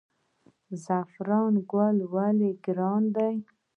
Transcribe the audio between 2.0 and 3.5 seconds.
ولې ګران دی؟